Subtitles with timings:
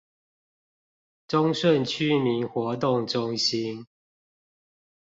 [1.27, 3.85] 忠順區民活動中心